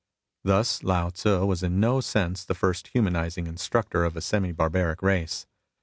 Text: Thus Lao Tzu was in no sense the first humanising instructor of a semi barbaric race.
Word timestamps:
Thus 0.43 0.81
Lao 0.81 1.11
Tzu 1.11 1.45
was 1.45 1.61
in 1.61 1.79
no 1.79 2.01
sense 2.01 2.43
the 2.43 2.55
first 2.55 2.87
humanising 2.87 3.45
instructor 3.45 4.03
of 4.03 4.17
a 4.17 4.21
semi 4.21 4.51
barbaric 4.51 5.03
race. 5.03 5.45